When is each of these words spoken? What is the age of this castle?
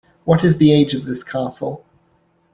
What 0.23 0.43
is 0.43 0.57
the 0.57 0.71
age 0.73 0.95
of 0.95 1.05
this 1.05 1.23
castle? 1.23 1.85